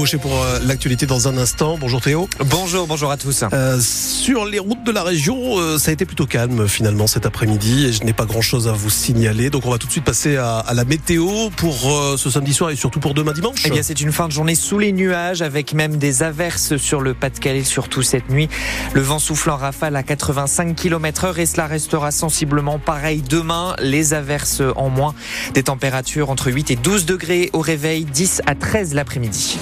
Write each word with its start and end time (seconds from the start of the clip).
Pour 0.00 0.42
euh, 0.42 0.58
l'actualité 0.64 1.04
dans 1.04 1.28
un 1.28 1.36
instant. 1.36 1.76
Bonjour 1.78 2.00
Théo. 2.00 2.26
Bonjour, 2.46 2.86
bonjour 2.86 3.10
à 3.10 3.18
tous. 3.18 3.44
Euh, 3.52 3.78
sur 3.80 4.46
les 4.46 4.58
routes 4.58 4.82
de 4.82 4.92
la 4.92 5.02
région, 5.02 5.58
euh, 5.58 5.76
ça 5.76 5.90
a 5.90 5.92
été 5.92 6.06
plutôt 6.06 6.24
calme 6.24 6.66
finalement 6.66 7.06
cet 7.06 7.26
après-midi 7.26 7.84
et 7.84 7.92
je 7.92 8.02
n'ai 8.04 8.14
pas 8.14 8.24
grand-chose 8.24 8.66
à 8.66 8.72
vous 8.72 8.88
signaler. 8.88 9.50
Donc 9.50 9.66
on 9.66 9.70
va 9.70 9.76
tout 9.76 9.86
de 9.86 9.92
suite 9.92 10.04
passer 10.04 10.38
à, 10.38 10.56
à 10.56 10.72
la 10.72 10.86
météo 10.86 11.50
pour 11.54 11.92
euh, 11.92 12.16
ce 12.16 12.30
samedi 12.30 12.54
soir 12.54 12.70
et 12.70 12.76
surtout 12.76 12.98
pour 12.98 13.12
demain 13.12 13.32
dimanche. 13.32 13.60
Eh 13.66 13.70
bien, 13.70 13.82
c'est 13.82 14.00
une 14.00 14.10
fin 14.10 14.26
de 14.26 14.32
journée 14.32 14.54
sous 14.54 14.78
les 14.78 14.92
nuages 14.92 15.42
avec 15.42 15.74
même 15.74 15.98
des 15.98 16.22
averses 16.22 16.78
sur 16.78 17.02
le 17.02 17.12
Pas-de-Calais, 17.12 17.64
surtout 17.64 18.00
cette 18.00 18.30
nuit. 18.30 18.48
Le 18.94 19.02
vent 19.02 19.18
souffle 19.18 19.50
en 19.50 19.58
rafale 19.58 19.96
à 19.96 20.02
85 20.02 20.74
km 20.76 21.24
heure 21.24 21.38
et 21.38 21.46
cela 21.46 21.66
restera 21.66 22.10
sensiblement 22.10 22.78
pareil 22.78 23.20
demain. 23.20 23.76
Les 23.80 24.14
averses 24.14 24.62
en 24.76 24.88
moins. 24.88 25.14
Des 25.52 25.64
températures 25.64 26.30
entre 26.30 26.50
8 26.50 26.70
et 26.70 26.76
12 26.76 27.04
degrés 27.04 27.50
au 27.52 27.60
réveil, 27.60 28.06
10 28.06 28.40
à 28.46 28.54
13 28.54 28.94
l'après-midi. 28.94 29.58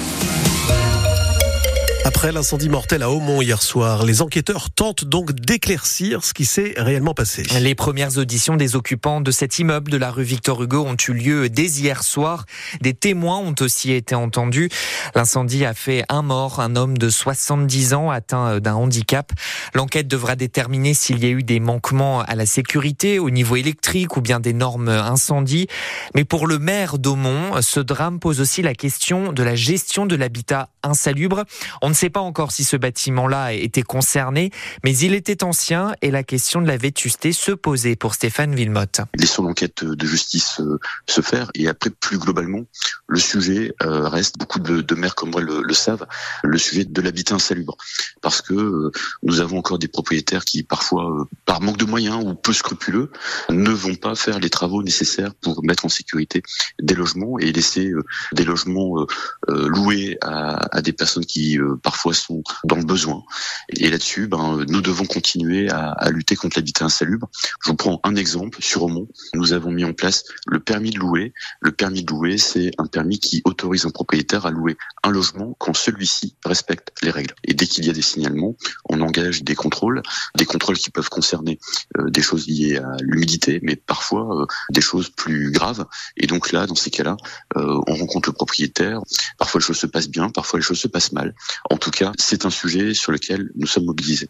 Après 2.08 2.32
l'incendie 2.32 2.70
mortel 2.70 3.02
à 3.02 3.10
Aumont 3.10 3.42
hier 3.42 3.60
soir, 3.60 4.02
les 4.02 4.22
enquêteurs 4.22 4.70
tentent 4.70 5.04
donc 5.04 5.32
d'éclaircir 5.32 6.24
ce 6.24 6.32
qui 6.32 6.46
s'est 6.46 6.72
réellement 6.78 7.12
passé. 7.12 7.42
Les 7.60 7.74
premières 7.74 8.16
auditions 8.16 8.56
des 8.56 8.76
occupants 8.76 9.20
de 9.20 9.30
cet 9.30 9.58
immeuble 9.58 9.90
de 9.90 9.98
la 9.98 10.10
rue 10.10 10.24
Victor 10.24 10.62
Hugo 10.62 10.86
ont 10.86 10.96
eu 11.06 11.12
lieu 11.12 11.50
dès 11.50 11.66
hier 11.66 12.02
soir. 12.02 12.46
Des 12.80 12.94
témoins 12.94 13.36
ont 13.36 13.54
aussi 13.60 13.92
été 13.92 14.14
entendus. 14.14 14.70
L'incendie 15.14 15.66
a 15.66 15.74
fait 15.74 16.06
un 16.08 16.22
mort, 16.22 16.60
un 16.60 16.76
homme 16.76 16.96
de 16.96 17.10
70 17.10 17.92
ans 17.92 18.10
atteint 18.10 18.58
d'un 18.58 18.76
handicap. 18.76 19.30
L'enquête 19.74 20.08
devra 20.08 20.34
déterminer 20.34 20.94
s'il 20.94 21.22
y 21.22 21.26
a 21.26 21.30
eu 21.30 21.42
des 21.42 21.60
manquements 21.60 22.22
à 22.22 22.34
la 22.36 22.46
sécurité 22.46 23.18
au 23.18 23.28
niveau 23.28 23.56
électrique 23.56 24.16
ou 24.16 24.22
bien 24.22 24.40
des 24.40 24.54
normes 24.54 24.88
incendie. 24.88 25.66
Mais 26.14 26.24
pour 26.24 26.46
le 26.46 26.58
maire 26.58 26.96
d'Aumont, 26.96 27.60
ce 27.60 27.80
drame 27.80 28.18
pose 28.18 28.40
aussi 28.40 28.62
la 28.62 28.72
question 28.72 29.30
de 29.30 29.42
la 29.42 29.56
gestion 29.56 30.06
de 30.06 30.16
l'habitat 30.16 30.70
insalubre. 30.88 31.44
On 31.82 31.88
ne 31.88 31.94
sait 31.94 32.10
pas 32.10 32.20
encore 32.20 32.52
si 32.52 32.64
ce 32.64 32.76
bâtiment-là 32.76 33.52
était 33.52 33.82
concerné, 33.82 34.50
mais 34.84 34.96
il 34.96 35.14
était 35.14 35.44
ancien 35.44 35.94
et 36.02 36.10
la 36.10 36.22
question 36.22 36.60
de 36.60 36.66
la 36.66 36.76
vétusté 36.76 37.32
se 37.32 37.52
posait 37.52 37.96
pour 37.96 38.14
Stéphane 38.14 38.54
Villemotte. 38.54 39.00
Laissons 39.16 39.42
l'enquête 39.42 39.84
de 39.84 40.06
justice 40.06 40.60
euh, 40.60 40.78
se 41.06 41.20
faire 41.20 41.50
et 41.54 41.68
après 41.68 41.90
plus 41.90 42.18
globalement, 42.18 42.62
le 43.06 43.18
sujet 43.18 43.74
euh, 43.82 44.08
reste, 44.08 44.38
beaucoup 44.38 44.58
de, 44.58 44.94
maires 44.94 45.14
comme 45.14 45.30
moi 45.30 45.40
le, 45.40 45.62
le, 45.62 45.74
savent, 45.74 46.06
le 46.42 46.58
sujet 46.58 46.84
de 46.84 47.02
l'habitat 47.02 47.34
insalubre. 47.34 47.76
Parce 48.20 48.42
que 48.42 48.54
euh, 48.54 48.90
nous 49.22 49.40
avons 49.40 49.58
encore 49.58 49.78
des 49.78 49.88
propriétaires 49.88 50.44
qui 50.44 50.62
parfois, 50.62 51.26
par 51.44 51.60
manque 51.60 51.76
de 51.76 51.84
moyens 51.84 52.22
ou 52.24 52.34
peu 52.34 52.52
scrupuleux, 52.52 53.10
ne 53.50 53.70
vont 53.70 53.94
pas 53.94 54.14
faire 54.14 54.40
les 54.40 54.50
travaux 54.50 54.82
nécessaires 54.82 55.34
pour 55.34 55.64
mettre 55.64 55.84
en 55.84 55.88
sécurité 55.88 56.42
des 56.80 56.94
logements 56.94 57.38
et 57.38 57.52
laisser 57.52 57.92
des 58.32 58.44
logements 58.44 59.06
loués 59.48 60.18
à, 60.22 60.76
à 60.76 60.77
des 60.82 60.92
personnes 60.92 61.24
qui 61.24 61.58
parfois 61.82 62.14
sont 62.14 62.42
dans 62.64 62.76
le 62.76 62.84
besoin. 62.84 63.22
Et 63.70 63.90
là-dessus, 63.90 64.26
ben, 64.26 64.64
nous 64.68 64.80
devons 64.80 65.04
continuer 65.04 65.70
à, 65.70 65.90
à 65.90 66.10
lutter 66.10 66.36
contre 66.36 66.58
l'habitat 66.58 66.84
insalubre. 66.84 67.28
Je 67.64 67.70
vous 67.70 67.76
prends 67.76 68.00
un 68.04 68.16
exemple. 68.16 68.58
Sur 68.60 68.84
Aumont, 68.84 69.08
nous 69.34 69.52
avons 69.52 69.70
mis 69.70 69.84
en 69.84 69.92
place 69.92 70.24
le 70.46 70.60
permis 70.60 70.90
de 70.90 70.98
louer. 70.98 71.32
Le 71.60 71.72
permis 71.72 72.02
de 72.02 72.10
louer, 72.10 72.38
c'est 72.38 72.70
un 72.78 72.86
permis 72.86 73.18
qui 73.18 73.42
autorise 73.44 73.86
un 73.86 73.90
propriétaire 73.90 74.46
à 74.46 74.50
louer 74.50 74.76
un 75.02 75.10
logement 75.10 75.54
quand 75.58 75.74
celui-ci 75.74 76.36
respecte 76.44 76.92
les 77.02 77.10
règles. 77.10 77.34
Et 77.44 77.54
dès 77.54 77.66
qu'il 77.66 77.84
y 77.84 77.90
a 77.90 77.92
des 77.92 78.02
signalements, 78.02 78.56
on 78.88 79.00
engage 79.00 79.42
des 79.42 79.54
contrôles, 79.54 80.02
des 80.36 80.44
contrôles 80.44 80.78
qui 80.78 80.90
peuvent 80.90 81.08
concerner 81.08 81.58
euh, 81.98 82.10
des 82.10 82.22
choses 82.22 82.46
liées 82.46 82.78
à 82.78 82.96
l'humidité, 83.00 83.60
mais 83.62 83.76
parfois 83.76 84.42
euh, 84.42 84.46
des 84.70 84.80
choses 84.80 85.10
plus 85.10 85.50
graves. 85.50 85.86
Et 86.16 86.26
donc 86.26 86.52
là, 86.52 86.66
dans 86.66 86.74
ces 86.74 86.90
cas-là, 86.90 87.16
euh, 87.56 87.80
on 87.86 87.94
rencontre 87.94 88.28
le 88.28 88.34
propriétaire. 88.34 89.00
Parfois 89.38 89.60
les 89.60 89.66
choses 89.66 89.78
se 89.78 89.86
passent 89.86 90.08
bien, 90.08 90.30
parfois 90.30 90.57
les 90.58 90.64
choses 90.64 90.80
se 90.80 90.88
passent 90.88 91.12
mal. 91.12 91.34
En 91.70 91.76
tout 91.76 91.90
cas, 91.90 92.12
c'est 92.18 92.44
un 92.46 92.50
sujet 92.50 92.94
sur 92.94 93.12
lequel 93.12 93.50
nous 93.54 93.66
sommes 93.66 93.86
mobilisés. 93.86 94.28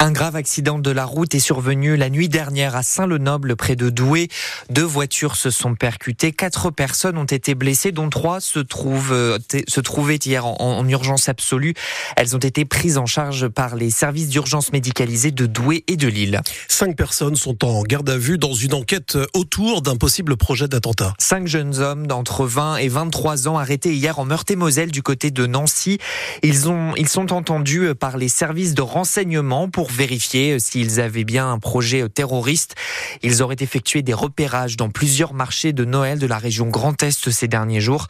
Un 0.00 0.12
grave 0.12 0.36
accident 0.36 0.78
de 0.78 0.92
la 0.92 1.04
route 1.04 1.34
est 1.34 1.40
survenu 1.40 1.96
la 1.96 2.08
nuit 2.08 2.28
dernière 2.28 2.76
à 2.76 2.84
Saint-le-Noble, 2.84 3.56
près 3.56 3.74
de 3.74 3.90
Douai. 3.90 4.28
Deux 4.70 4.84
voitures 4.84 5.34
se 5.34 5.50
sont 5.50 5.74
percutées. 5.74 6.30
Quatre 6.30 6.70
personnes 6.70 7.18
ont 7.18 7.24
été 7.24 7.56
blessées, 7.56 7.90
dont 7.90 8.08
trois 8.08 8.40
se, 8.40 8.60
trouvent, 8.60 9.12
euh, 9.12 9.40
se 9.66 9.80
trouvaient 9.80 10.20
hier 10.24 10.46
en, 10.46 10.56
en, 10.60 10.88
urgence 10.88 11.28
absolue. 11.28 11.74
Elles 12.14 12.36
ont 12.36 12.38
été 12.38 12.64
prises 12.64 12.96
en 12.96 13.06
charge 13.06 13.48
par 13.48 13.74
les 13.74 13.90
services 13.90 14.28
d'urgence 14.28 14.70
médicalisés 14.70 15.32
de 15.32 15.46
Douai 15.46 15.82
et 15.88 15.96
de 15.96 16.06
Lille. 16.06 16.42
Cinq 16.68 16.94
personnes 16.96 17.34
sont 17.34 17.64
en 17.64 17.82
garde 17.82 18.08
à 18.08 18.18
vue 18.18 18.38
dans 18.38 18.54
une 18.54 18.74
enquête 18.74 19.18
autour 19.34 19.82
d'un 19.82 19.96
possible 19.96 20.36
projet 20.36 20.68
d'attentat. 20.68 21.14
Cinq 21.18 21.48
jeunes 21.48 21.76
hommes 21.78 22.06
d'entre 22.06 22.46
20 22.46 22.76
et 22.76 22.86
23 22.86 23.48
ans 23.48 23.58
arrêtés 23.58 23.94
hier 23.94 24.20
en 24.20 24.24
Meurthe-et-Moselle 24.24 24.92
du 24.92 25.02
côté 25.02 25.32
de 25.32 25.44
Nancy. 25.46 25.98
Ils, 26.44 26.68
ont, 26.68 26.94
ils 26.94 27.08
sont 27.08 27.32
entendus 27.32 27.96
par 27.96 28.16
les 28.16 28.28
services 28.28 28.74
de 28.74 28.82
renseignement 28.82 29.68
pour 29.68 29.87
vérifier 29.90 30.58
s'ils 30.58 31.00
avaient 31.00 31.24
bien 31.24 31.50
un 31.50 31.58
projet 31.58 32.08
terroriste. 32.08 32.74
Ils 33.22 33.42
auraient 33.42 33.56
effectué 33.60 34.02
des 34.02 34.14
repérages 34.14 34.76
dans 34.76 34.90
plusieurs 34.90 35.34
marchés 35.34 35.72
de 35.72 35.84
Noël 35.84 36.18
de 36.18 36.26
la 36.26 36.38
région 36.38 36.66
Grand 36.68 37.02
Est 37.02 37.30
ces 37.30 37.48
derniers 37.48 37.80
jours. 37.80 38.06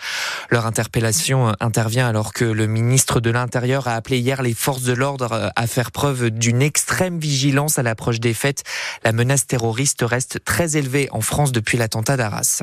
Leur 0.50 0.66
interpellation 0.66 1.54
intervient 1.60 2.08
alors 2.08 2.32
que 2.32 2.44
le 2.44 2.66
ministre 2.66 3.20
de 3.20 3.30
l'Intérieur 3.30 3.88
a 3.88 3.94
appelé 3.94 4.18
hier 4.18 4.42
les 4.42 4.54
forces 4.54 4.82
de 4.82 4.92
l'ordre 4.92 5.52
à 5.54 5.66
faire 5.66 5.90
preuve 5.90 6.30
d'une 6.30 6.62
extrême 6.62 7.18
vigilance 7.18 7.78
à 7.78 7.82
l'approche 7.82 8.20
des 8.20 8.34
fêtes. 8.34 8.64
La 9.04 9.12
menace 9.12 9.46
terroriste 9.46 10.02
reste 10.02 10.44
très 10.44 10.76
élevée 10.76 11.08
en 11.10 11.20
France 11.20 11.52
depuis 11.52 11.78
l'attentat 11.78 12.16
d'Arras. 12.16 12.62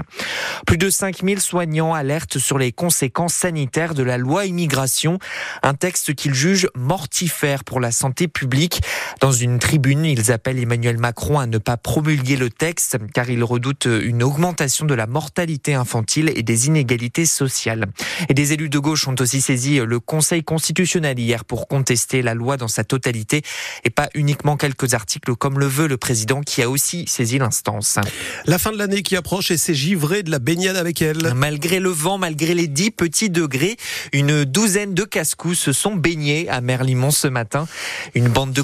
Plus 0.65 0.77
de 0.77 0.89
5000 0.89 1.41
soignants 1.41 1.93
alertent 1.93 2.39
sur 2.39 2.57
les 2.57 2.71
conséquences 2.71 3.33
sanitaires 3.33 3.93
de 3.93 4.03
la 4.03 4.17
loi 4.17 4.45
immigration, 4.45 5.19
un 5.63 5.73
texte 5.73 6.15
qu'ils 6.15 6.33
jugent 6.33 6.69
mortifère 6.75 7.63
pour 7.63 7.79
la 7.79 7.91
santé 7.91 8.27
publique. 8.27 8.81
Dans 9.21 9.31
une 9.31 9.59
tribune, 9.59 10.05
ils 10.05 10.31
appellent 10.31 10.59
Emmanuel 10.59 10.97
Macron 10.97 11.39
à 11.39 11.47
ne 11.47 11.57
pas 11.57 11.77
promulguer 11.77 12.35
le 12.35 12.49
texte 12.49 12.97
car 13.13 13.29
ils 13.29 13.43
redoutent 13.43 13.87
une 13.87 14.23
augmentation 14.23 14.85
de 14.85 14.93
la 14.93 15.07
mortalité 15.07 15.73
infantile 15.73 16.31
et 16.35 16.43
des 16.43 16.67
inégalités 16.67 17.25
sociales. 17.25 17.87
Et 18.29 18.33
des 18.33 18.53
élus 18.53 18.69
de 18.69 18.79
gauche 18.79 19.07
ont 19.07 19.15
aussi 19.19 19.41
saisi 19.41 19.79
le 19.79 19.99
Conseil 19.99 20.43
constitutionnel 20.43 21.19
hier 21.19 21.45
pour 21.45 21.67
contester 21.67 22.21
la 22.21 22.33
loi 22.33 22.57
dans 22.57 22.67
sa 22.67 22.83
totalité 22.83 23.41
et 23.83 23.89
pas 23.89 24.09
uniquement 24.13 24.57
quelques 24.57 24.93
articles 24.93 25.35
comme 25.35 25.59
le 25.59 25.67
veut 25.67 25.87
le 25.87 25.97
président 25.97 26.41
qui 26.41 26.61
a 26.61 26.69
aussi 26.69 27.05
saisi 27.07 27.37
l'instance. 27.37 27.99
La 28.45 28.57
fin 28.57 28.71
de 28.71 28.77
l'année 28.77 29.01
qui 29.01 29.15
approche 29.15 29.51
et 29.51 29.57
c'est 29.57 29.73
givré 29.73 30.23
de 30.23 30.31
la 30.31 30.39
baignade 30.39 30.77
avec 30.77 31.01
elle. 31.01 31.33
Malgré 31.35 31.79
le 31.79 31.89
vent, 31.89 32.17
malgré 32.17 32.53
les 32.53 32.67
10 32.67 32.91
petits 32.91 33.29
degrés, 33.29 33.77
une 34.13 34.45
douzaine 34.45 34.93
de 34.93 35.03
casse-coups 35.03 35.57
se 35.57 35.73
sont 35.73 35.95
baignés 35.95 36.49
à 36.49 36.61
Merlimont 36.61 37.11
ce 37.11 37.27
matin. 37.27 37.67
Une 38.13 38.27
bande 38.27 38.51
de 38.51 38.61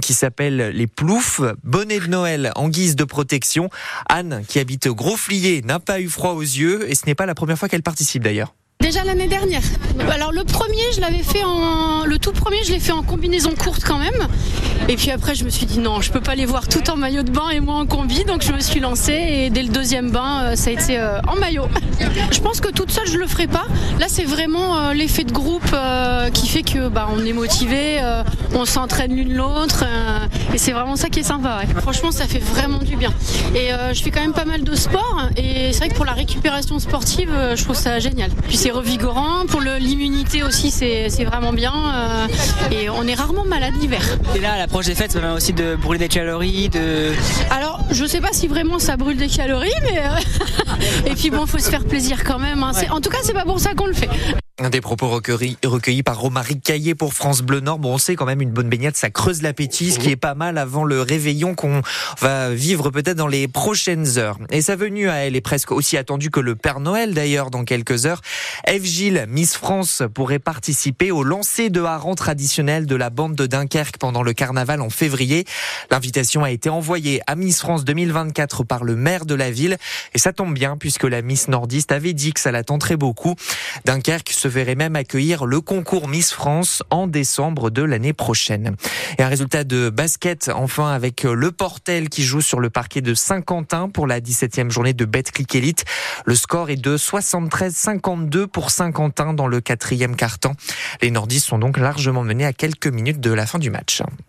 qui 0.00 0.14
s'appelle 0.14 0.70
les 0.72 0.86
Ploufs. 0.86 1.40
Bonnet 1.64 1.98
de 1.98 2.06
Noël 2.06 2.52
en 2.54 2.68
guise 2.68 2.94
de 2.94 3.02
protection. 3.02 3.70
Anne, 4.08 4.44
qui 4.46 4.60
habite 4.60 4.86
Grosflier, 4.86 5.62
n'a 5.62 5.80
pas 5.80 6.00
eu 6.00 6.08
froid 6.08 6.32
aux 6.32 6.42
yeux 6.42 6.88
et 6.88 6.94
ce 6.94 7.06
n'est 7.06 7.16
pas 7.16 7.26
la 7.26 7.34
première 7.34 7.58
fois 7.58 7.68
qu'elle 7.68 7.82
participe 7.82 8.22
d'ailleurs. 8.22 8.54
Déjà 8.84 9.02
l'année 9.02 9.28
dernière. 9.28 9.62
Alors 10.12 10.30
le 10.30 10.44
premier, 10.44 10.82
je 10.94 11.00
l'avais 11.00 11.22
fait 11.22 11.42
en, 11.42 12.04
le 12.04 12.18
tout 12.18 12.32
premier, 12.32 12.62
je 12.64 12.72
l'ai 12.72 12.80
fait 12.80 12.92
en 12.92 13.02
combinaison 13.02 13.54
courte 13.54 13.82
quand 13.82 13.96
même. 13.96 14.28
Et 14.90 14.96
puis 14.96 15.10
après, 15.10 15.34
je 15.34 15.44
me 15.44 15.48
suis 15.48 15.64
dit 15.64 15.78
non, 15.78 16.02
je 16.02 16.12
peux 16.12 16.20
pas 16.20 16.34
les 16.34 16.44
voir 16.44 16.68
tout 16.68 16.90
en 16.90 16.96
maillot 16.96 17.22
de 17.22 17.30
bain 17.30 17.48
et 17.48 17.60
moi 17.60 17.76
en 17.76 17.86
combi, 17.86 18.24
donc 18.24 18.42
je 18.42 18.52
me 18.52 18.60
suis 18.60 18.80
lancée 18.80 19.14
et 19.14 19.48
dès 19.50 19.62
le 19.62 19.70
deuxième 19.70 20.10
bain, 20.10 20.42
euh, 20.42 20.56
ça 20.56 20.68
a 20.68 20.72
été 20.74 20.98
euh, 20.98 21.18
en 21.26 21.36
maillot. 21.36 21.64
Je 22.30 22.40
pense 22.40 22.60
que 22.60 22.68
toute 22.68 22.90
seule, 22.90 23.06
je 23.06 23.16
le 23.16 23.26
ferai 23.26 23.46
pas. 23.46 23.64
Là, 23.98 24.06
c'est 24.08 24.24
vraiment 24.24 24.76
euh, 24.76 24.92
l'effet 24.92 25.24
de 25.24 25.32
groupe 25.32 25.74
qui 26.34 26.48
fait 26.48 26.62
que 26.62 26.88
bah, 26.88 27.08
on 27.10 27.24
est 27.24 27.32
motivé, 27.32 28.00
on 28.54 28.64
s'entraîne 28.64 29.14
l'une 29.14 29.34
l'autre, 29.34 29.84
et 30.52 30.58
c'est 30.58 30.72
vraiment 30.72 30.96
ça 30.96 31.08
qui 31.08 31.20
est 31.20 31.24
sympa. 31.24 31.60
Franchement, 31.80 32.10
ça 32.10 32.26
fait 32.26 32.38
vraiment 32.38 32.78
du 32.78 32.96
bien. 32.96 33.12
Et 33.54 33.70
je 33.92 34.02
fais 34.02 34.10
quand 34.10 34.20
même 34.20 34.32
pas 34.32 34.44
mal 34.44 34.64
de 34.64 34.74
sport, 34.74 35.28
et 35.36 35.72
c'est 35.72 35.78
vrai 35.78 35.88
que 35.88 35.94
pour 35.94 36.04
la 36.04 36.12
récupération 36.12 36.78
sportive, 36.78 37.30
je 37.54 37.62
trouve 37.62 37.76
ça 37.76 37.98
génial. 37.98 38.30
Puis 38.48 38.56
c'est 38.56 38.70
revigorant. 38.74 39.46
Pour 39.46 39.60
l'immunité 39.60 40.42
aussi, 40.42 40.70
c'est 40.70 41.24
vraiment 41.24 41.52
bien. 41.52 41.72
Euh, 41.72 42.26
et 42.70 42.90
on 42.90 43.06
est 43.06 43.14
rarement 43.14 43.44
malade 43.44 43.74
l'hiver. 43.80 44.02
Et 44.34 44.40
là, 44.40 44.54
à 44.54 44.58
l'approche 44.58 44.86
des 44.86 44.94
fêtes, 44.94 45.12
ça 45.12 45.20
permet 45.20 45.36
aussi 45.36 45.52
de 45.52 45.76
brûler 45.76 45.98
des 45.98 46.08
calories. 46.08 46.68
De... 46.68 47.12
Alors, 47.50 47.80
je 47.90 48.04
sais 48.04 48.20
pas 48.20 48.32
si 48.32 48.48
vraiment 48.48 48.78
ça 48.78 48.96
brûle 48.96 49.16
des 49.16 49.28
calories, 49.28 49.70
mais. 49.82 50.02
et 51.10 51.14
puis 51.14 51.30
bon, 51.30 51.46
faut 51.46 51.58
se 51.58 51.70
faire 51.70 51.84
plaisir 51.84 52.24
quand 52.24 52.38
même. 52.38 52.62
Hein. 52.62 52.72
Ouais. 52.74 52.90
En 52.90 53.00
tout 53.00 53.10
cas, 53.10 53.18
c'est 53.22 53.32
pas 53.32 53.44
pour 53.44 53.60
ça 53.60 53.74
qu'on 53.74 53.86
le 53.86 53.94
fait. 53.94 54.08
Un 54.62 54.70
des 54.70 54.80
propos 54.80 55.08
recueillis, 55.08 56.02
par 56.04 56.20
Romaric 56.20 56.62
Caillé 56.62 56.94
pour 56.94 57.12
France 57.12 57.42
Bleu 57.42 57.58
Nord. 57.58 57.80
Bon, 57.80 57.94
on 57.94 57.98
sait 57.98 58.14
quand 58.14 58.24
même 58.24 58.40
une 58.40 58.52
bonne 58.52 58.68
baignade, 58.68 58.94
ça 58.94 59.10
creuse 59.10 59.42
l'appétit, 59.42 59.90
ce 59.90 59.98
qui 59.98 60.10
est 60.10 60.16
pas 60.16 60.36
mal 60.36 60.58
avant 60.58 60.84
le 60.84 61.02
réveillon 61.02 61.56
qu'on 61.56 61.82
va 62.20 62.50
vivre 62.50 62.90
peut-être 62.90 63.16
dans 63.16 63.26
les 63.26 63.48
prochaines 63.48 64.16
heures. 64.16 64.38
Et 64.50 64.62
sa 64.62 64.76
venue 64.76 65.08
à 65.08 65.16
elle 65.16 65.34
est 65.34 65.40
presque 65.40 65.72
aussi 65.72 65.96
attendue 65.96 66.30
que 66.30 66.38
le 66.38 66.54
Père 66.54 66.78
Noël 66.78 67.14
d'ailleurs 67.14 67.50
dans 67.50 67.64
quelques 67.64 68.06
heures. 68.06 68.20
Eve 68.68 68.84
Gilles, 68.84 69.26
Miss 69.28 69.56
France, 69.56 70.04
pourrait 70.14 70.38
participer 70.38 71.10
au 71.10 71.24
lancer 71.24 71.68
de 71.68 71.82
hareng 71.82 72.14
traditionnel 72.14 72.86
de 72.86 72.94
la 72.94 73.10
bande 73.10 73.34
de 73.34 73.46
Dunkerque 73.46 73.98
pendant 73.98 74.22
le 74.22 74.34
carnaval 74.34 74.82
en 74.82 74.88
février. 74.88 75.46
L'invitation 75.90 76.44
a 76.44 76.52
été 76.52 76.68
envoyée 76.68 77.22
à 77.26 77.34
Miss 77.34 77.58
France 77.58 77.84
2024 77.84 78.62
par 78.62 78.84
le 78.84 78.94
maire 78.94 79.26
de 79.26 79.34
la 79.34 79.50
ville. 79.50 79.78
Et 80.14 80.18
ça 80.20 80.32
tombe 80.32 80.54
bien 80.54 80.76
puisque 80.76 81.04
la 81.04 81.22
Miss 81.22 81.48
nordiste 81.48 81.90
avait 81.90 82.12
dit 82.12 82.32
que 82.32 82.38
ça 82.38 82.52
la 82.52 82.62
tenterait 82.62 82.96
beaucoup. 82.96 83.34
Dunkerque 83.84 84.30
se 84.44 84.48
verrait 84.48 84.74
même 84.74 84.94
accueillir 84.94 85.46
le 85.46 85.62
concours 85.62 86.06
Miss 86.06 86.30
France 86.30 86.82
en 86.90 87.06
décembre 87.06 87.70
de 87.70 87.82
l'année 87.82 88.12
prochaine. 88.12 88.76
Et 89.16 89.22
un 89.22 89.28
résultat 89.28 89.64
de 89.64 89.88
basket 89.88 90.50
enfin 90.54 90.92
avec 90.92 91.22
le 91.22 91.50
Portel 91.50 92.10
qui 92.10 92.22
joue 92.22 92.42
sur 92.42 92.60
le 92.60 92.68
parquet 92.68 93.00
de 93.00 93.14
Saint-Quentin 93.14 93.88
pour 93.88 94.06
la 94.06 94.20
17e 94.20 94.70
journée 94.70 94.92
de 94.92 95.06
Betclic 95.06 95.54
Elite. 95.54 95.86
Le 96.26 96.34
score 96.34 96.68
est 96.68 96.76
de 96.76 96.98
73-52 96.98 98.46
pour 98.46 98.70
Saint-Quentin 98.70 99.32
dans 99.32 99.46
le 99.46 99.62
quatrième 99.62 100.14
quart-temps. 100.14 100.56
Les 101.00 101.10
nordistes 101.10 101.46
sont 101.46 101.58
donc 101.58 101.78
largement 101.78 102.22
menés 102.22 102.44
à 102.44 102.52
quelques 102.52 102.88
minutes 102.88 103.20
de 103.20 103.32
la 103.32 103.46
fin 103.46 103.58
du 103.58 103.70
match. 103.70 104.02